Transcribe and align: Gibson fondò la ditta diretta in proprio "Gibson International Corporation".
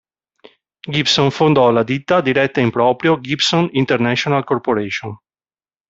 Gibson 0.81 1.29
fondò 1.29 1.69
la 1.69 1.83
ditta 1.83 2.21
diretta 2.21 2.59
in 2.59 2.71
proprio 2.71 3.19
"Gibson 3.19 3.69
International 3.73 4.43
Corporation". 4.43 5.15